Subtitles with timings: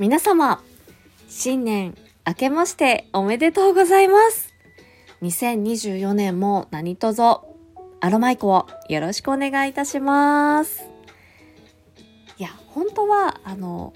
[0.00, 0.60] 皆様、
[1.28, 4.52] 新年明けましておめでとうございます。
[5.22, 10.88] 2024年も何卒アロマイコをよろしくお願いいたします。
[12.38, 13.94] いや、本当は、あの、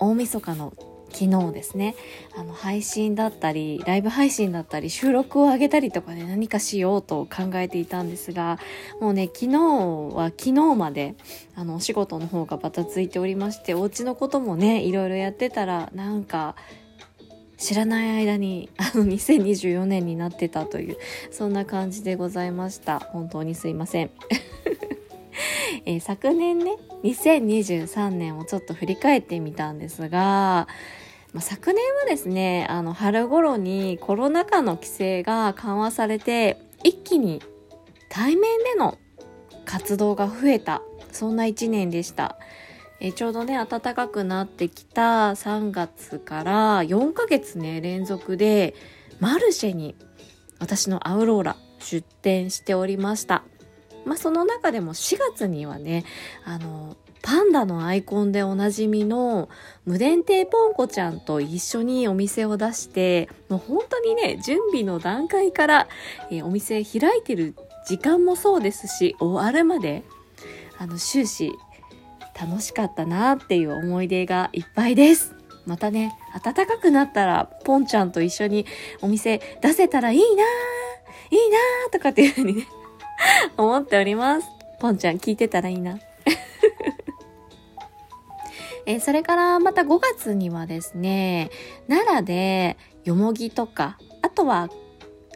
[0.00, 0.72] 大晦日の
[1.16, 1.94] 昨日ですね。
[2.36, 8.58] あの配信だったりライブ配信だったり収録を上げたりとかで何かしようと考えていたんですが
[9.00, 9.58] もうね昨日
[10.14, 11.14] は昨日まで
[11.54, 16.54] あのお仕事の方がバタついておりましてお家のこともねいろいろやってたらなんか
[17.56, 20.98] 知らない間にあの2024年になってたという
[21.30, 23.00] そんな感じでございました。
[23.00, 24.10] 本当にすいません。
[25.86, 30.68] えー、昨年ね2023年をちょっと振り返ってみたんですが
[31.36, 37.42] まあ、昨年はですね、あの、春頃にコロナ禍の規制が緩和されて、一気に
[38.08, 38.96] 対面での
[39.66, 40.80] 活動が増えた、
[41.12, 42.38] そんな一年でした。
[43.00, 48.74] えちょうどね、暖かくなってきた3月から4ヶ月ね、連続で
[49.20, 49.94] マルシェに
[50.58, 53.44] 私のアウローラ出店しておりました。
[54.06, 56.06] まあ、その中でも4月にはね、
[56.46, 59.48] あの、パンダのアイコンでおなじみの
[59.84, 65.88] 無伝亭ポンコちゃんと一緒にお店を出して、もう本当にね、準備の段階から、
[66.30, 67.56] えー、お店開いてる
[67.88, 70.04] 時間もそうですし、終わるまで、
[70.78, 71.50] あの、終始
[72.40, 75.34] 楽しかったなっていう思い出がいっぱいです。
[75.66, 78.66] またね、暖かくなったら、ポンちゃんと一緒に
[79.02, 82.68] お店出せたらいいなーいいなーとかっていうふうにね
[83.56, 84.46] 思っております。
[84.78, 85.98] ポンちゃん聞いてたらいいな。
[88.86, 91.50] えー、それからまた5月にはですね、
[91.88, 94.68] 奈良でよもぎとか、あとは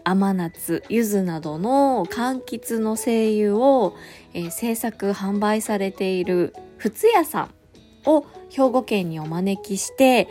[0.04, 3.94] 甘夏、柚子などの柑橘の精油を、
[4.32, 7.54] えー、制作販売されているふつ屋さん
[8.06, 10.28] を兵庫県にお招きして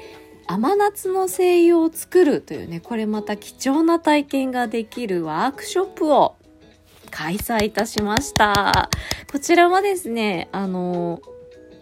[0.47, 6.35] 甘夏の精油を作るというねこれまた貴重な体験ができるワークショップを
[7.11, 8.89] 開催いたしました。
[9.31, 11.21] こちらはですねあの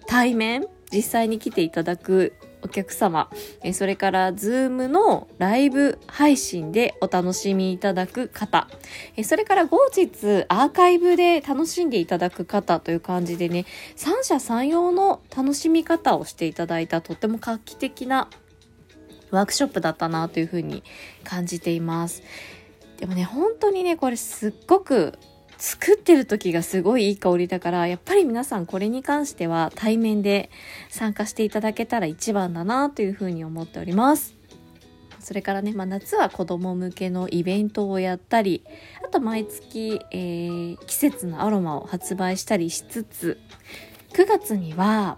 [0.05, 2.33] 対面実際に来ていただく
[2.63, 3.29] お客様、
[3.63, 8.67] えそれからズームのライブ配信でお楽しみいただく方、
[9.15, 13.65] えそれから後日アーカイブで楽しんでいただく方という感じでね、
[13.95, 18.29] 三者三様の楽しみ方をしていただいたとっても画期的な
[19.29, 20.83] ワークショップだったなというふうに
[21.23, 22.23] 感じています。
[22.97, 25.13] でもね、本当にね、これすっごく
[25.57, 30.49] 作ってる時がすごいいい香りだから、やっぱり皆さんこれに関しては対面で
[30.89, 34.35] 参加していただけたら一番だなというふうに思っております。
[35.19, 38.63] それからね、まあ、夏は子供向けのイベントをやったり、
[39.03, 43.37] あと毎月、えー、季節のアロマを発売したりしつつ、
[44.13, 45.17] 9月には、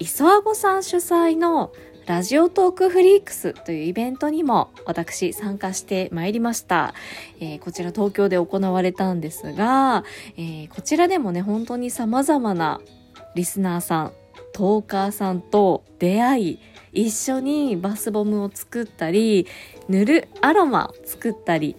[0.00, 1.72] 磯あごさん主催の
[2.06, 6.94] ラジオトークフリークスというイベントにも私参加してまいりました。
[7.38, 10.04] えー、こちら東京で行われたんですが、
[10.36, 12.80] えー、こちらでもね、本当に様々な
[13.36, 14.12] リスナーさん、
[14.52, 16.58] トーカーさんと出会い、
[16.92, 19.46] 一緒にバスボムを作ったり、
[19.88, 21.76] 塗るアロマを作ったり、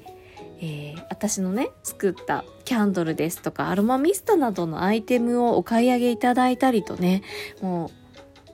[0.61, 7.21] えー、私のね、作ったキャンドルですとかアロマミストなどのアイテムをお買い上げいただいたりとね、
[7.61, 8.02] もう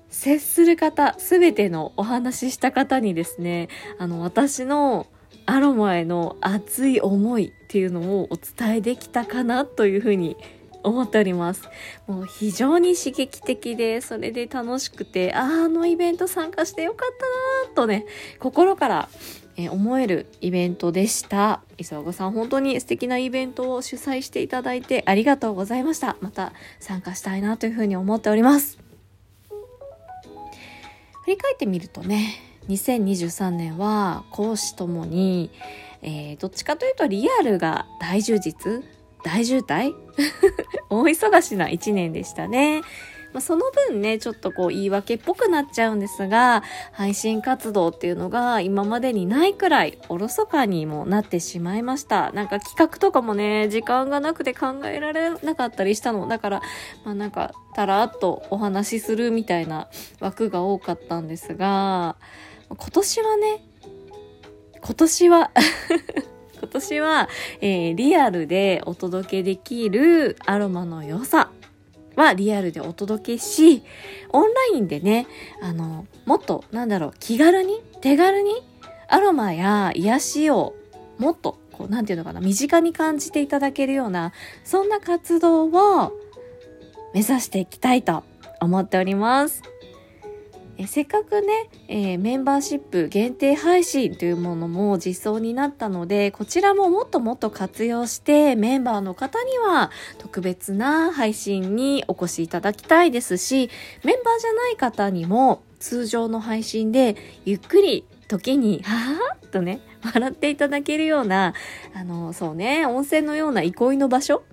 [0.09, 5.07] 接する方、すべてのお話しした方にですね、あの、私の
[5.45, 10.37] アロマへの熱い思いっていうのをお伝えできたかなというふうに
[10.83, 11.63] 思っております。
[12.07, 17.09] もう非常に刺激的で、それで楽しくて、ああのイベント参加してよかっ
[17.65, 18.05] たなとね、
[18.39, 19.09] 心から
[19.71, 21.61] 思えるイベントでした。
[21.77, 26.17] 磯子さん、本当に素敵なイベントを主催していただいてありがとうございました。
[26.21, 28.88] また参加したいなというふうに思っております。
[31.29, 35.51] 振り返ってみるとね2023年は講師ともに、
[36.01, 38.83] えー、どっちかというとリアルが大充実
[39.23, 39.93] 大渋滞
[40.89, 42.81] 大忙しな1年でしたね。
[43.33, 52.31] まあ、その分ね、ちょっとこう言い訳っぽくなっちゃうんですが、配信活動っていうのが今までにないくらいおろそかにもなってしまいました。
[52.31, 56.27] なんか企画とかもね、時間がなくて考えられなかったりしたの。
[56.27, 56.61] だから、
[57.05, 59.89] まあなんか、たらっとお話しするみたいな
[60.19, 62.15] 枠が多かったんですが、
[62.69, 63.65] 今年はね、
[64.81, 65.51] 今年は
[66.59, 67.29] 今年は、
[67.61, 71.51] えー、リアルでお届けできるアロマの良さ
[72.19, 73.81] はリアルでお届けし、
[74.29, 75.25] オンラインでね、
[75.61, 78.61] あの、もっと、なんだろう、気軽に、手軽に、
[79.07, 80.75] アロマや癒しを
[81.17, 84.33] もっと、こう、なんていうのかな、身近に感じていただけるような、
[84.63, 86.11] そんな活動を
[87.13, 88.23] 目指していきたいと
[88.59, 89.63] 思っております。
[90.81, 103.69] えせっかくね、えー、メンバーシップ限定配信というものも実装になったので、こちらももっともっと活用してメンバーの方には特別な配信にお越しいただきたいですし、
[104.05, 111.55] メンバーじゃない方にも通常の配信でゆっくり時に、ははっとね、笑っていただけるような、
[111.93, 114.43] あの、そうね、温泉のような憩いの場所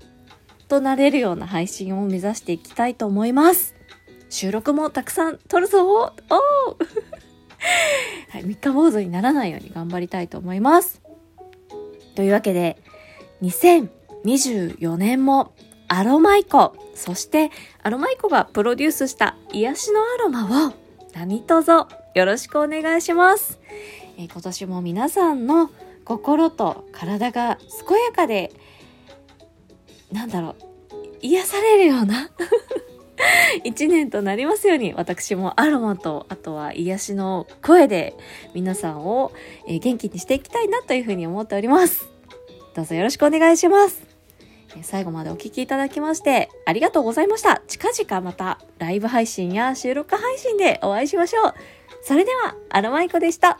[0.66, 3.75] となれるような配信を目指していきたいと思います。
[4.28, 6.02] 収録もたくさん撮るぞお
[8.30, 11.00] はい、3日坊主にならないように頑張りたいと思います。
[12.14, 12.78] というわけで、
[13.42, 15.52] 2024年も
[15.88, 17.50] アロマイコ、そして
[17.82, 20.72] アロマイコがプロデュースした癒しのアロマを
[21.14, 21.88] 何卒よ
[22.24, 23.58] ろしくお願いします。
[24.18, 25.70] え、今年も皆さんの
[26.04, 28.52] 心と体が健やかで、
[30.10, 30.56] なんだろう、
[31.20, 32.30] 癒されるような
[33.64, 38.14] 一年となりますように、私もアロマと、あとは癒しの声で
[38.54, 39.32] 皆さんを
[39.66, 42.08] 元気にしていきたいなというふうに思っております。
[42.74, 44.06] どうぞよろしくお願いします。
[44.82, 47.62] 最後までお聴きいただきましてありがとうございました。
[47.66, 51.54] 近々またライブ配信や収録配信でお会いしましょう。
[52.02, 53.58] それでは、アロマイコでした。